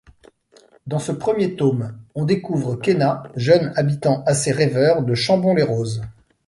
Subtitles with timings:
[0.87, 6.01] Dans ce premier tome, on découvre Khéna, jeune habitant assez rêveur de Chambon-les-Roses.